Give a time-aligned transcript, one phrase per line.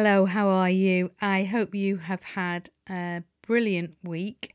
[0.00, 1.10] Hello, how are you?
[1.20, 4.54] I hope you have had a brilliant week.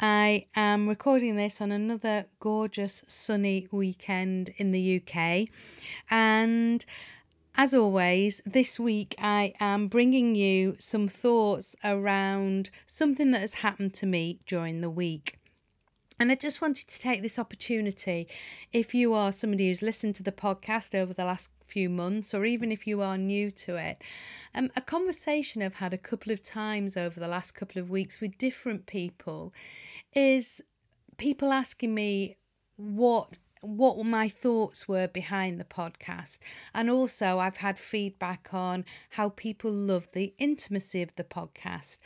[0.00, 5.50] I am recording this on another gorgeous sunny weekend in the UK.
[6.10, 6.86] And
[7.54, 13.92] as always, this week I am bringing you some thoughts around something that has happened
[13.92, 15.38] to me during the week.
[16.18, 18.26] And I just wanted to take this opportunity,
[18.72, 22.44] if you are somebody who's listened to the podcast over the last few months, or
[22.44, 24.02] even if you are new to it,
[24.54, 28.20] um, a conversation I've had a couple of times over the last couple of weeks
[28.20, 29.52] with different people
[30.14, 30.62] is
[31.18, 32.36] people asking me
[32.76, 36.38] what what my thoughts were behind the podcast.
[36.72, 41.98] And also, I've had feedback on how people love the intimacy of the podcast.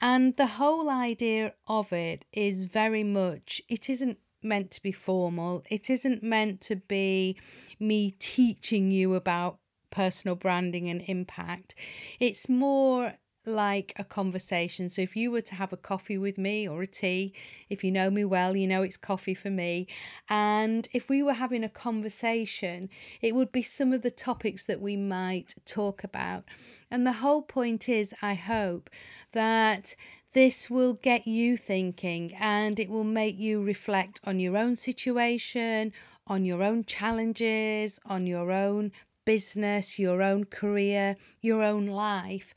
[0.00, 5.64] And the whole idea of it is very much, it isn't meant to be formal,
[5.70, 7.38] it isn't meant to be
[7.78, 9.58] me teaching you about
[9.90, 11.74] personal branding and impact.
[12.20, 13.14] It's more
[13.48, 14.88] like a conversation.
[14.88, 17.32] So if you were to have a coffee with me or a tea,
[17.68, 19.88] if you know me well, you know it's coffee for me.
[20.28, 24.80] And if we were having a conversation, it would be some of the topics that
[24.80, 26.44] we might talk about.
[26.90, 28.90] And the whole point is, I hope,
[29.32, 29.96] that
[30.32, 35.92] this will get you thinking and it will make you reflect on your own situation,
[36.26, 38.92] on your own challenges, on your own
[39.24, 42.54] business, your own career, your own life.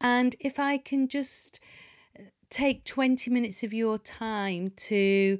[0.00, 1.60] And if I can just
[2.18, 5.38] uh, take 20 minutes of your time to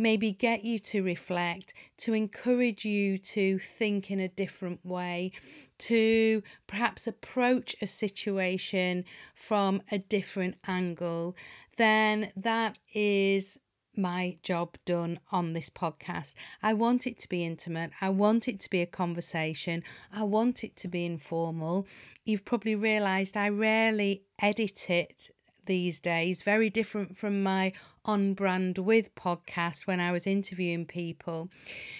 [0.00, 5.30] maybe get you to reflect, to encourage you to think in a different way,
[5.78, 11.36] to perhaps approach a situation from a different angle,
[11.76, 13.58] then that is
[13.94, 16.34] my job done on this podcast.
[16.62, 17.90] I want it to be intimate.
[18.00, 19.82] I want it to be a conversation.
[20.10, 21.86] I want it to be informal.
[22.24, 25.30] You've probably realized I rarely edit it
[25.70, 27.72] these days, very different from my
[28.04, 31.48] on brand with podcast when I was interviewing people,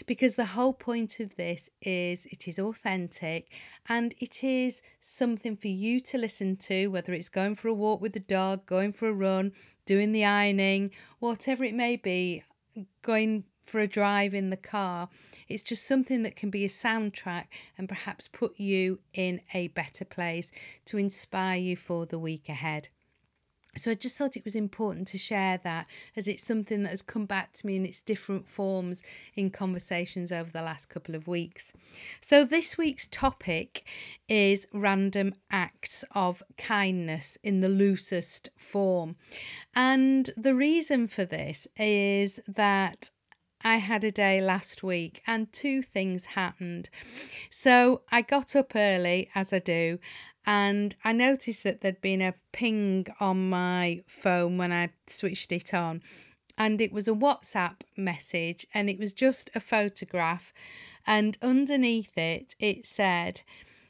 [0.06, 3.52] because the whole point of this is it is authentic
[3.88, 8.00] and it is something for you to listen to, whether it's going for a walk
[8.00, 9.52] with the dog, going for a run,
[9.86, 12.42] doing the ironing, whatever it may be,
[13.02, 15.08] going for a drive in the car.
[15.48, 17.44] It's just something that can be a soundtrack
[17.78, 20.50] and perhaps put you in a better place
[20.86, 22.88] to inspire you for the week ahead.
[23.76, 25.86] So I just thought it was important to share that
[26.16, 29.02] as it's something that has come back to me in its different forms
[29.34, 31.72] in conversations over the last couple of weeks.
[32.20, 33.84] So this week's topic
[34.28, 39.16] is random acts of kindness in the loosest form.
[39.74, 43.10] And the reason for this is that
[43.62, 46.88] I had a day last week and two things happened.
[47.50, 49.98] So I got up early, as I do,
[50.50, 55.72] and I noticed that there'd been a ping on my phone when I switched it
[55.72, 56.02] on,
[56.58, 60.52] and it was a WhatsApp message, and it was just a photograph,
[61.06, 63.42] and underneath it, it said,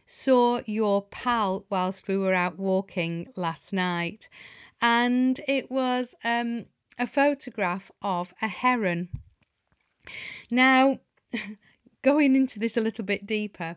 [0.04, 4.28] Saw your pal whilst we were out walking last night,
[4.82, 6.66] and it was um,
[6.98, 9.08] a photograph of a heron.
[10.50, 10.98] Now,
[12.02, 13.76] going into this a little bit deeper,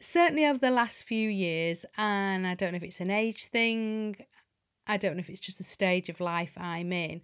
[0.00, 4.16] certainly over the last few years, and I don't know if it's an age thing,
[4.86, 7.20] I don't know if it's just a stage of life I'm in.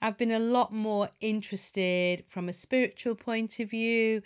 [0.00, 4.22] I've been a lot more interested from a spiritual point of view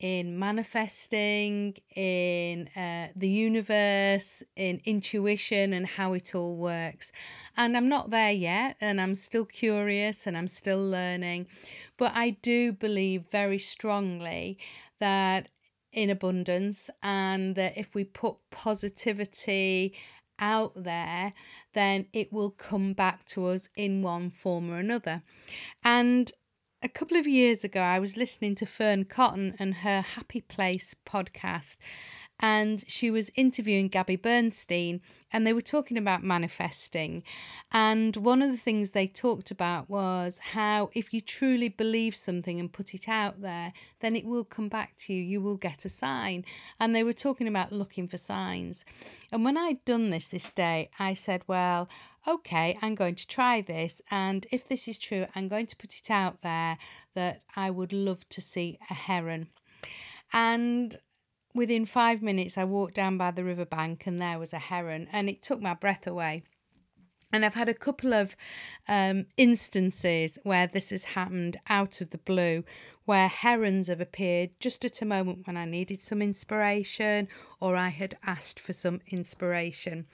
[0.00, 7.12] in manifesting, in uh, the universe, in intuition, and how it all works.
[7.58, 11.46] And I'm not there yet, and I'm still curious and I'm still learning.
[11.98, 14.58] But I do believe very strongly
[15.00, 15.48] that
[15.92, 19.94] in abundance and that if we put positivity
[20.38, 21.32] out there,
[21.74, 25.22] then it will come back to us in one form or another.
[25.84, 26.32] And
[26.82, 30.94] a couple of years ago, I was listening to Fearne Cotton and her Happy Place
[31.06, 31.76] podcast.
[32.40, 35.02] And she was interviewing Gabby Bernstein,
[35.32, 37.22] and they were talking about manifesting.
[37.70, 42.58] And one of the things they talked about was how if you truly believe something
[42.58, 45.22] and put it out there, then it will come back to you.
[45.22, 46.44] You will get a sign.
[46.80, 48.84] And they were talking about looking for signs.
[49.30, 51.88] And when I'd done this this day, I said, Well,
[52.26, 54.00] okay, I'm going to try this.
[54.10, 56.78] And if this is true, I'm going to put it out there
[57.14, 59.48] that I would love to see a heron.
[60.32, 60.98] And
[61.54, 65.28] within five minutes, I walked down by the riverbank and there was a heron, and
[65.28, 66.42] it took my breath away.
[67.32, 68.34] And I've had a couple of
[68.88, 72.64] um, instances where this has happened out of the blue,
[73.04, 77.28] where herons have appeared just at a moment when I needed some inspiration
[77.60, 80.06] or I had asked for some inspiration.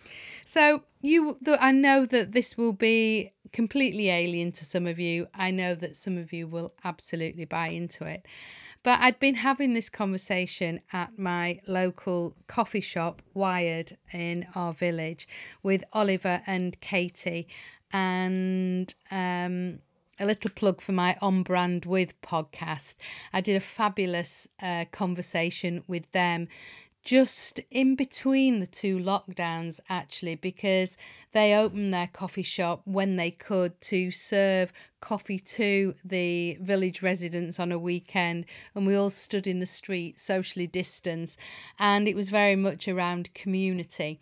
[0.45, 5.29] So you, I know that this will be completely alien to some of you.
[5.35, 8.27] I know that some of you will absolutely buy into it.
[8.87, 15.27] But I'd been having this conversation at my local coffee shop, Wired, in our village,
[15.61, 17.49] with Oliver and Katie.
[17.93, 19.81] And um,
[20.21, 22.95] a little plug for my On Brand With podcast.
[23.33, 26.47] I did a fabulous uh, conversation with them
[27.07, 30.97] just in between the two lockdowns, actually, because
[31.33, 37.61] they opened their coffee shop when they could to serve coffee to the village residents
[37.61, 38.45] on a weekend.
[38.75, 41.39] And we all stood in the street, socially distanced,
[41.79, 44.19] and it was very much around community.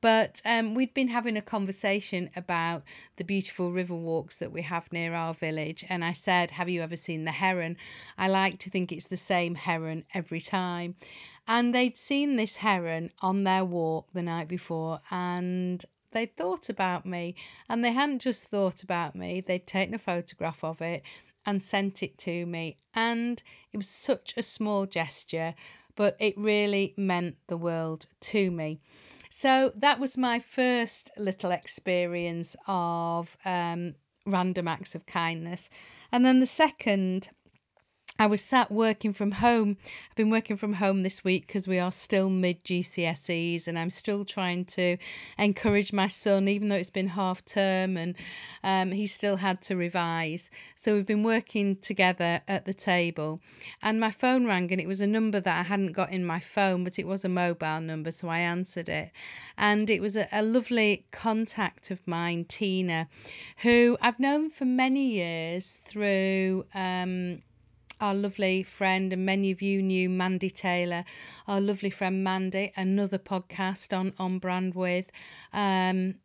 [0.00, 2.82] But um, we'd been having a conversation about
[3.16, 5.84] the beautiful river walks that we have near our village.
[5.88, 7.76] And I said, Have you ever seen the heron?
[8.18, 10.96] I like to think it's the same heron every time.
[11.48, 17.06] And they'd seen this heron on their walk the night before and they'd thought about
[17.06, 17.34] me.
[17.68, 21.02] And they hadn't just thought about me, they'd taken a photograph of it
[21.44, 22.78] and sent it to me.
[22.94, 25.54] And it was such a small gesture,
[25.94, 28.80] but it really meant the world to me.
[29.38, 35.68] So that was my first little experience of um, random acts of kindness.
[36.10, 37.28] And then the second
[38.18, 39.76] I was sat working from home.
[40.10, 43.90] I've been working from home this week because we are still mid GCSEs and I'm
[43.90, 44.96] still trying to
[45.38, 48.14] encourage my son, even though it's been half term and
[48.64, 50.50] um, he still had to revise.
[50.74, 53.40] So we've been working together at the table.
[53.82, 56.40] And my phone rang and it was a number that I hadn't got in my
[56.40, 58.10] phone, but it was a mobile number.
[58.10, 59.10] So I answered it.
[59.58, 63.08] And it was a, a lovely contact of mine, Tina,
[63.58, 66.64] who I've known for many years through.
[66.74, 67.42] Um,
[68.00, 71.04] our lovely friend, and many of you knew Mandy Taylor,
[71.46, 75.10] our lovely friend Mandy, another podcast on on brand with.
[75.52, 76.16] Um,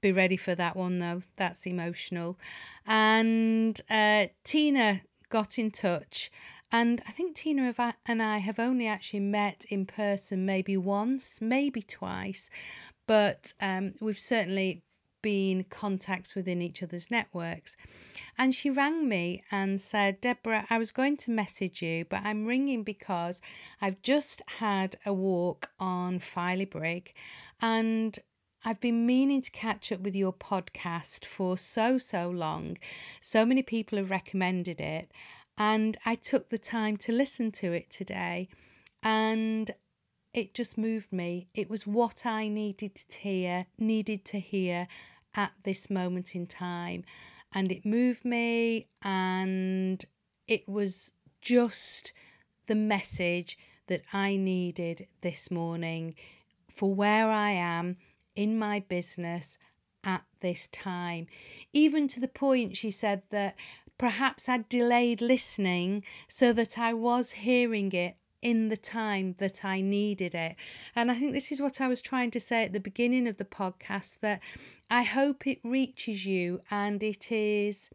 [0.00, 1.22] be ready for that one though.
[1.36, 2.38] That's emotional.
[2.86, 6.30] And uh, Tina got in touch,
[6.70, 7.74] and I think Tina
[8.06, 12.50] and I have only actually met in person maybe once, maybe twice,
[13.06, 14.82] but um, we've certainly
[15.22, 17.76] been contacts within each other's networks.
[18.38, 22.46] And she rang me and said, Deborah, I was going to message you, but I'm
[22.46, 23.40] ringing because
[23.80, 27.12] I've just had a walk on Filey Brig
[27.60, 28.18] and
[28.64, 32.78] I've been meaning to catch up with your podcast for so, so long.
[33.20, 35.12] So many people have recommended it.
[35.56, 38.48] And I took the time to listen to it today.
[39.04, 39.70] And
[40.36, 41.48] it just moved me.
[41.54, 44.86] It was what I needed to hear, needed to hear
[45.34, 47.04] at this moment in time
[47.54, 50.04] and it moved me and
[50.46, 52.12] it was just
[52.66, 56.14] the message that I needed this morning
[56.68, 57.96] for where I am
[58.34, 59.56] in my business
[60.04, 61.28] at this time.
[61.72, 63.56] Even to the point she said that
[63.96, 69.80] perhaps I'd delayed listening so that I was hearing it in the time that I
[69.80, 70.56] needed it.
[70.94, 73.36] And I think this is what I was trying to say at the beginning of
[73.36, 74.40] the podcast that
[74.90, 77.90] I hope it reaches you and it is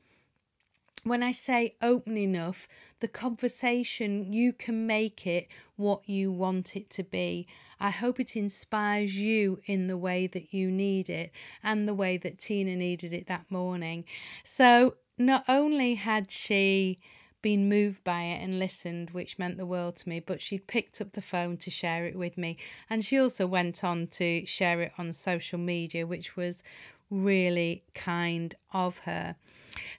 [1.03, 2.67] when I say open enough,
[2.99, 7.47] the conversation, you can make it what you want it to be.
[7.79, 11.31] I hope it inspires you in the way that you need it
[11.63, 14.05] and the way that Tina needed it that morning.
[14.43, 16.99] So, not only had she
[17.41, 20.19] been moved by it and listened, which meant the world to me.
[20.19, 22.57] But she'd picked up the phone to share it with me.
[22.89, 26.63] And she also went on to share it on social media, which was
[27.09, 29.35] really kind of her.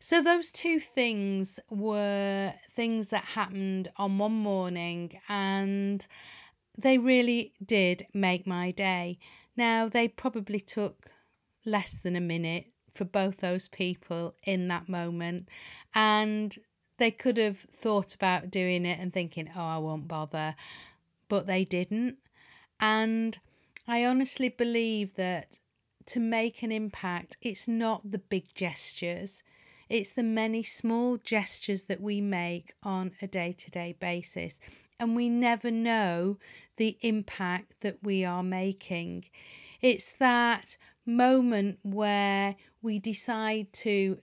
[0.01, 6.07] So, those two things were things that happened on one morning, and
[6.77, 9.19] they really did make my day.
[9.57, 11.11] Now, they probably took
[11.65, 15.49] less than a minute for both those people in that moment,
[15.95, 16.59] and
[16.99, 20.55] they could have thought about doing it and thinking, oh, I won't bother,
[21.29, 22.19] but they didn't.
[22.81, 23.39] And
[23.89, 25.59] I honestly believe that
[26.07, 29.43] to make an impact, it's not the big gestures,
[29.89, 34.61] it's the many small gestures that we make on a day to day basis.
[34.99, 36.39] And we never know
[36.77, 39.25] the impact that we are making.
[39.81, 44.19] It's that moment where we decide to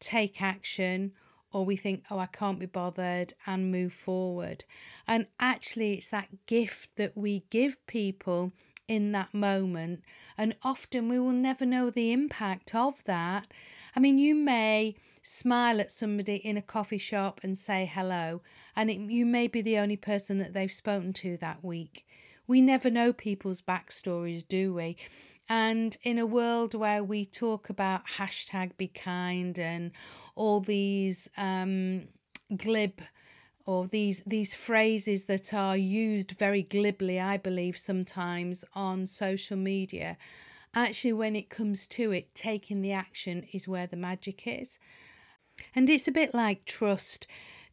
[0.00, 1.12] take action
[1.56, 4.66] or we think, oh, I can't be bothered and move forward.
[5.08, 8.52] And actually, it's that gift that we give people
[8.86, 10.02] in that moment.
[10.36, 13.46] And often we will never know the impact of that.
[13.96, 18.42] I mean, you may smile at somebody in a coffee shop and say hello,
[18.76, 22.06] and it, you may be the only person that they've spoken to that week.
[22.46, 24.98] We never know people's backstories, do we?
[25.48, 29.92] And in a world where we talk about hashtag be kind and
[30.34, 32.08] all these um,
[32.56, 33.00] glib
[33.64, 40.16] or these these phrases that are used very glibly, I believe, sometimes on social media.
[40.74, 44.78] Actually, when it comes to it, taking the action is where the magic is.
[45.74, 47.26] And it's a bit like trust.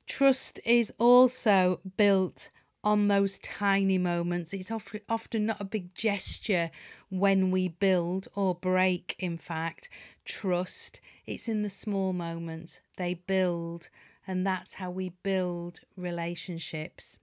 [0.08, 2.50] Trust is also built
[2.84, 4.54] on those tiny moments.
[4.54, 6.72] It's often not a big gesture
[7.10, 9.90] when we build or break, in fact,
[10.26, 11.00] trust.
[11.26, 12.82] It's in the small moments.
[12.98, 13.90] They build
[14.28, 17.20] and that's how we build relationships.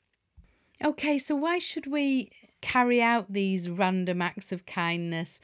[0.83, 5.40] Okay, so why should we carry out these random acts of kindness?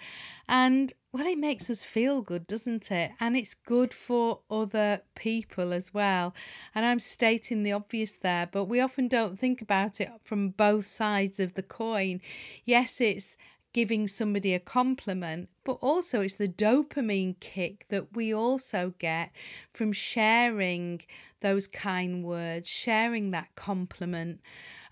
[0.48, 3.12] And well, it makes us feel good, doesn't it?
[3.20, 6.34] And it's good for other people as well.
[6.74, 10.86] And I'm stating the obvious there, but we often don't think about it from both
[10.86, 12.20] sides of the coin.
[12.64, 13.38] Yes, it's
[13.72, 19.30] giving somebody a compliment, but also it's the dopamine kick that we also get
[19.70, 21.02] from sharing
[21.40, 24.40] those kind words, sharing that compliment.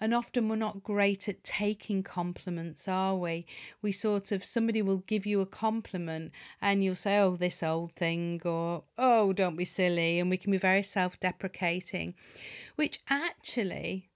[0.05, 3.47] And often we're not great at taking compliments, are we?
[3.81, 7.93] We sort of, somebody will give you a compliment and you'll say, oh, this old
[7.93, 10.21] thing, or oh, don't be silly.
[10.21, 12.13] And we can be very self deprecating,
[12.77, 14.11] which actually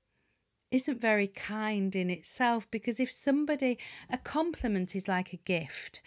[0.70, 3.78] isn't very kind in itself because if somebody,
[4.10, 6.02] a compliment is like a gift.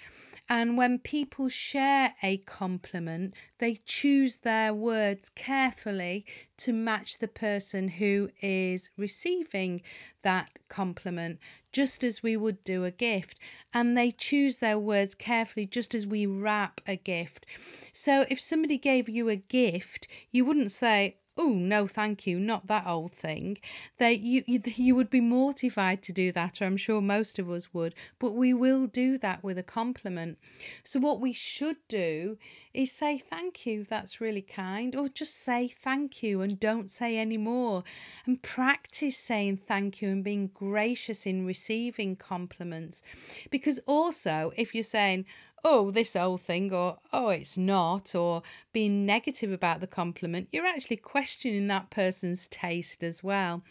[0.52, 6.26] And when people share a compliment, they choose their words carefully
[6.58, 9.82] to match the person who is receiving
[10.24, 11.40] that compliment,
[11.72, 13.40] just as we would do a gift.
[13.74, 17.46] And they choose their words carefully, just as we wrap a gift.
[17.94, 22.68] So if somebody gave you a gift, you wouldn't say, oh no thank you not
[22.68, 23.58] that old thing.
[23.98, 27.50] They you, you you would be mortified to do that or i'm sure most of
[27.50, 30.38] us would but we will do that with a compliment.
[30.84, 32.38] So what we should do
[32.74, 37.18] is say thank you that's really kind or just say thank you and don't say
[37.18, 37.84] any more.
[38.26, 43.02] And practice saying thank you and being gracious in receiving compliments.
[43.50, 45.26] Because also if you're saying
[45.64, 48.42] oh, this old thing, or oh, it's not, or
[48.74, 53.64] being negative about the compliment, you're actually questioning that person's taste as well.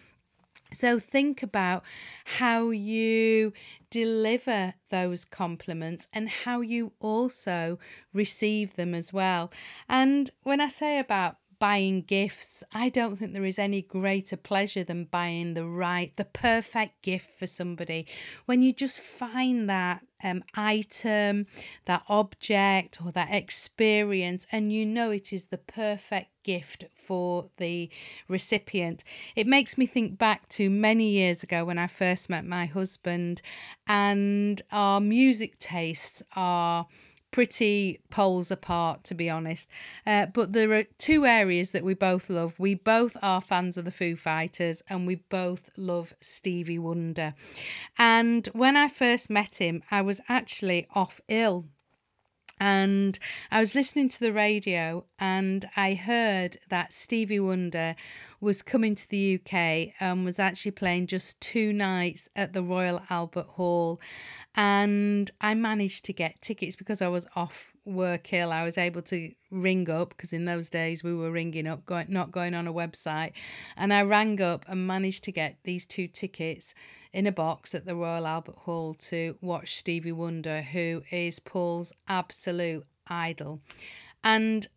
[0.73, 1.83] So think about
[2.25, 3.53] how you
[3.91, 7.79] deliver those compliments and how you also
[8.13, 9.51] receive them as well.
[9.89, 12.65] And when I say about buying gifts.
[12.73, 17.39] I don't think there is any greater pleasure than buying the right, the perfect gift
[17.39, 18.07] for somebody.
[18.47, 21.47] When you just find that um, item,
[21.85, 27.91] that object, or that experience, and you know it is the perfect gift for the
[28.27, 29.05] recipient.
[29.37, 33.43] It makes me think back to many years ago when I first met my husband,
[33.87, 36.87] and our music tastes are
[37.31, 39.69] pretty poles apart, to be honest.
[40.07, 42.59] Uh, but there are two areas that we both love.
[42.59, 47.35] We both are fans of the Foo Fighters and we both love Stevie Wonder.
[47.99, 51.67] And when I first met him, I was actually off ill.
[52.63, 53.19] And
[53.51, 57.97] I was listening to the radio and I heard that Stevie Wonder
[58.39, 63.03] was coming to the UK and was actually playing just two nights at the Royal
[63.09, 63.99] Albert Hall
[64.55, 68.53] and I managed to get tickets because I was off work ill.
[68.53, 72.07] I was able to ring up because in those days we were ringing up, going,
[72.09, 73.33] not going on a website,
[73.77, 76.75] and I rang up and managed to get these two tickets
[77.13, 81.93] in a box at the Royal Albert Hall to watch Stevie Wonder, who is Paul's
[82.09, 83.61] absolute idol.
[84.23, 84.69] And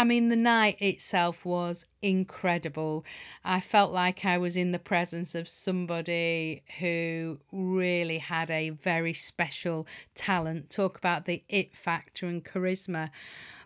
[0.00, 3.04] I mean, the night itself was incredible.
[3.44, 9.12] I felt like I was in the presence of somebody who really had a very
[9.12, 10.70] special talent.
[10.70, 13.10] Talk about the it factor and charisma.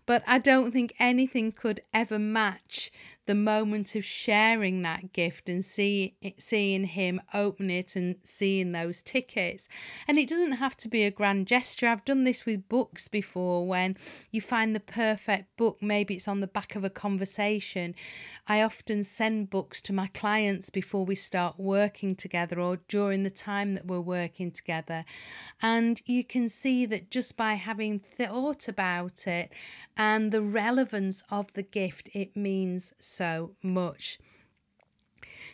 [0.07, 2.91] But I don't think anything could ever match
[3.27, 9.01] the moment of sharing that gift and see, seeing him open it and seeing those
[9.03, 9.69] tickets.
[10.07, 11.89] And it doesn't have to be a grand gesture.
[11.89, 13.97] I've done this with books before when
[14.31, 17.95] you find the perfect book, maybe it's on the back of a conversation.
[18.47, 23.31] I often send books to my clients before we start working together or during the
[23.31, 25.05] time that we're working together.
[25.63, 29.51] And you can see that just by having thought about it
[29.97, 33.14] and the relevance of the gift, it means so
[33.63, 34.19] much.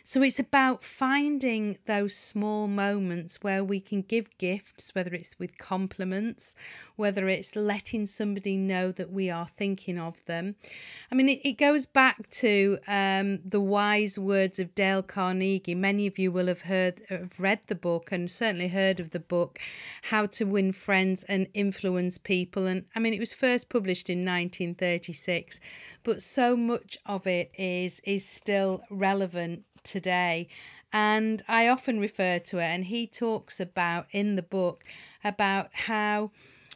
[0.03, 5.57] So it's about finding those small moments where we can give gifts, whether it's with
[5.57, 6.55] compliments,
[6.95, 10.55] whether it's letting somebody know that we are thinking of them.
[11.11, 15.75] I mean, it, it goes back to um, the wise words of Dale Carnegie.
[15.75, 19.19] Many of you will have heard, have read the book, and certainly heard of the
[19.19, 19.59] book,
[20.03, 22.65] How to Win Friends and Influence People.
[22.65, 25.59] And I mean, it was first published in 1936,
[26.03, 30.47] but so much of it is is still relevant today.
[30.93, 34.83] And I often refer to it, and he talks about in the book
[35.23, 36.31] about how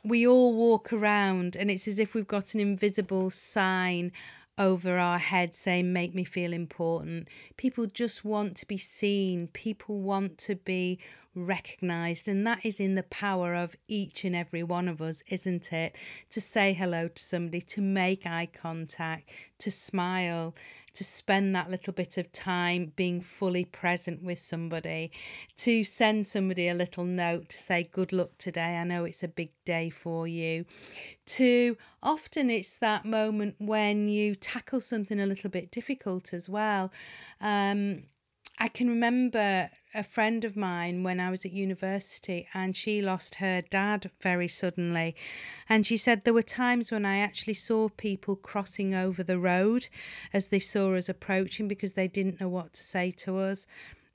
[0.06, 4.12] we all walk around and it's as if we've got an invisible sign
[4.58, 7.28] over our head saying, Make me feel important.
[7.58, 11.00] People just want to be seen, people want to be
[11.36, 15.72] recognized, and that is in the power of each and every one of us, isn't
[15.74, 15.96] it?
[16.32, 20.56] To say hello to somebody, to make eye contact, to smile
[20.96, 25.12] to spend that little bit of time being fully present with somebody,
[25.58, 28.78] to send somebody a little note to say, Good luck today.
[28.78, 30.66] I know it's a big day for you.
[31.26, 36.92] To often it's that moment when you tackle something a little bit difficult as well.
[37.42, 38.04] Um,
[38.58, 43.36] I can remember a friend of mine when I was at university and she lost
[43.36, 45.16] her dad very suddenly.
[45.68, 49.88] And she said there were times when I actually saw people crossing over the road
[50.34, 53.68] as they saw us approaching because they didn't know what to say to us.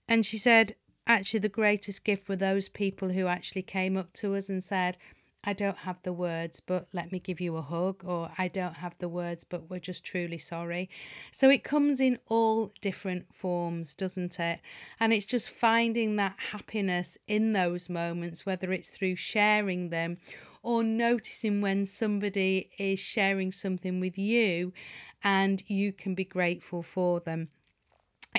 [0.08, 0.74] And she said,
[1.06, 4.96] actually, the greatest gift were those people who actually came up to us and said,
[5.42, 8.74] I don't have the words, but let me give you a hug, or I don't
[8.74, 10.90] have the words, but we're just truly sorry.
[11.32, 14.60] So it comes in all different forms, doesn't it?
[14.98, 20.18] And it's just finding that happiness in those moments, whether it's through sharing them
[20.62, 24.74] or noticing when somebody is sharing something with you
[25.22, 27.48] and you can be grateful for them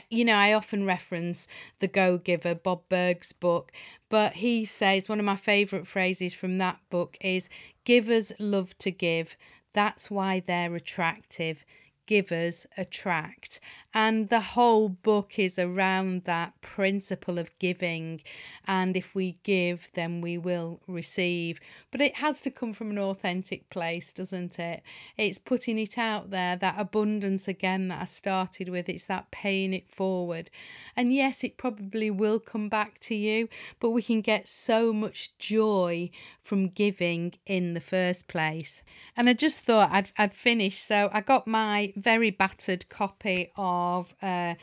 [0.10, 1.48] you know, I often reference
[1.80, 3.72] The Go Giver, Bob Burg's book,
[4.10, 7.50] but he says one of my favourite phrases from that book is
[7.84, 9.36] givers love to give.
[9.74, 11.66] That's why they're attractive
[12.06, 13.60] givers attract.
[13.94, 18.22] And the whole book is around that principle of giving.
[18.66, 21.60] And if we give, then we will receive.
[21.92, 24.82] But it has to come from an authentic place, doesn't it?
[25.18, 28.88] It's putting it out there, that abundance again that I started with.
[28.88, 30.50] It's that paying it forward.
[30.96, 33.50] And yes, it probably will come back to you,
[33.82, 38.84] but we can get so much joy from giving in the first place.
[39.18, 40.82] And I just thought I'd, I'd finish.
[40.82, 43.81] So I got my very battered copy of
[44.22, 44.56] uh,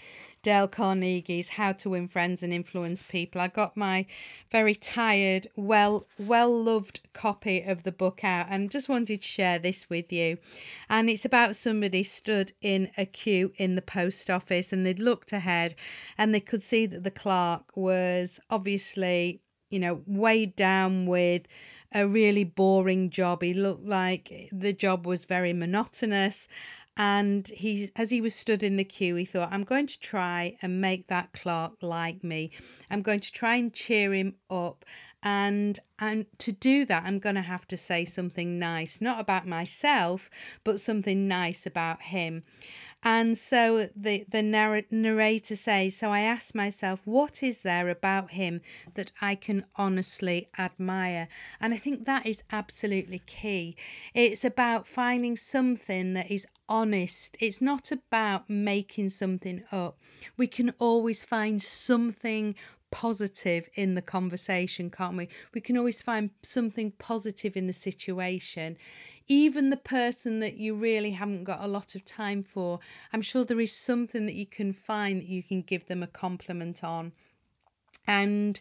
[0.43, 3.41] Dale Carnegie's How to Win Friends and Influence People.
[3.41, 4.07] I got my
[4.51, 9.59] very tired, well well loved copy of the book out and just wanted to share
[9.59, 10.39] this with you.
[10.89, 15.33] And it's about somebody stood in a queue in the post office and they'd looked
[15.33, 15.75] ahead
[16.17, 21.43] and they could see that the clerk was obviously, you know, weighed down with
[21.93, 23.43] a really boring job.
[23.43, 26.49] He looked like the job was very monotonous
[27.01, 30.59] and he, as he was stood in the queue, he thought, I'm going to try
[30.61, 32.51] and make that clerk like me.
[32.91, 34.85] I'm going to try and cheer him up.
[35.23, 39.47] And and to do that, I'm going to have to say something nice, not about
[39.47, 40.29] myself,
[40.65, 42.43] but something nice about him.
[43.03, 48.33] And so the, the narr- narrator says, So I asked myself, what is there about
[48.33, 48.61] him
[48.95, 51.29] that I can honestly admire?
[51.61, 53.77] And I think that is absolutely key.
[54.15, 57.37] It's about finding something that is honest.
[57.41, 59.97] It's not about making something up.
[60.37, 62.57] We can always find something
[62.91, 65.29] positive in the conversation, can't we?
[65.55, 68.77] We can always find something positive in the situation
[69.29, 72.81] even the person that you really haven't got a lot of time for,
[73.13, 76.07] I'm sure there is something that you can find that you can give them a
[76.07, 77.13] compliment on.
[78.07, 78.59] And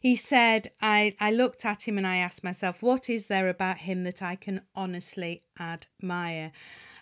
[0.00, 3.78] he said, I, I looked at him and I asked myself, what is there about
[3.78, 6.50] him that I can honestly admire?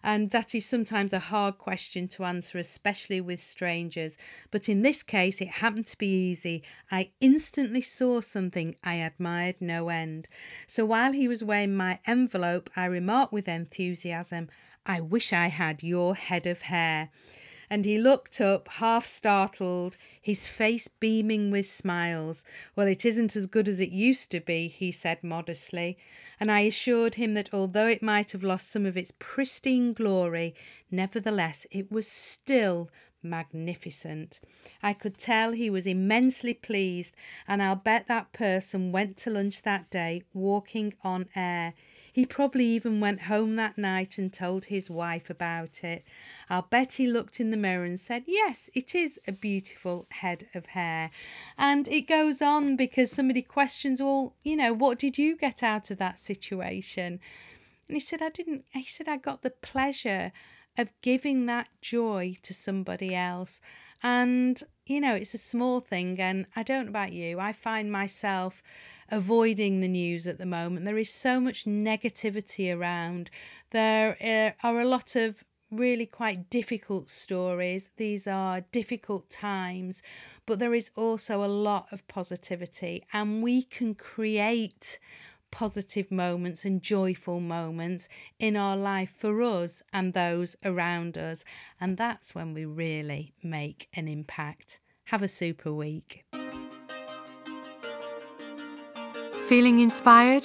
[0.06, 4.18] And that is sometimes a hard question to answer, especially with strangers.
[4.50, 6.62] But in this case, it happened to be easy.
[6.92, 10.28] I instantly saw something I admired no end.
[10.66, 14.50] So while he was weighing my envelope, I remarked with enthusiasm,
[14.84, 17.08] I wish I had your head of hair.
[17.68, 22.44] And he looked up, half startled, his face beaming with smiles.
[22.76, 25.96] Well, it isn't as good as it used to be, he said modestly,
[26.38, 30.54] and I assured him that although it might have lost some of its pristine glory,
[30.90, 32.90] nevertheless it was still
[33.24, 34.40] magnificent.
[34.82, 37.16] I could tell he was immensely pleased,
[37.48, 41.72] and I'll bet that person went to lunch that day walking on air.
[42.14, 46.04] He probably even went home that night and told his wife about it.
[46.48, 50.46] I'll bet he looked in the mirror and said, Yes, it is a beautiful head
[50.54, 51.10] of hair.
[51.58, 55.90] And it goes on because somebody questions, Well, you know, what did you get out
[55.90, 57.18] of that situation?
[57.88, 60.30] And he said, I didn't, he said, I got the pleasure
[60.76, 63.60] of giving that joy to somebody else.
[64.02, 66.20] And, you know, it's a small thing.
[66.20, 68.62] And I don't know about you, I find myself
[69.10, 70.84] avoiding the news at the moment.
[70.84, 73.30] There is so much negativity around.
[73.70, 77.90] There uh, are a lot of really quite difficult stories.
[77.96, 80.02] These are difficult times,
[80.46, 84.98] but there is also a lot of positivity, and we can create
[85.54, 88.08] positive moments and joyful moments
[88.40, 91.44] in our life for us and those around us.
[91.80, 94.80] And that's when we really make an impact.
[95.04, 96.24] Have a super week.
[99.48, 100.44] Feeling inspired?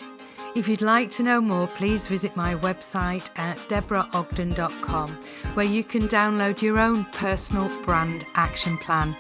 [0.55, 5.09] If you'd like to know more, please visit my website at deborahogden.com,
[5.55, 9.15] where you can download your own personal brand action plan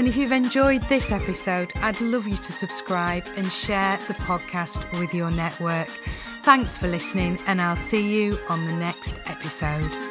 [0.00, 4.98] and if you've enjoyed this episode, I'd love you to subscribe and share the podcast
[4.98, 5.88] with your network.
[6.42, 10.09] Thanks for listening, and I'll see you on the next episode.